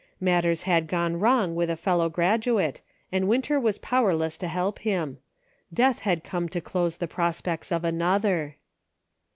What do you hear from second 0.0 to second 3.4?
Matters had gone wrong with a fel low graduate, and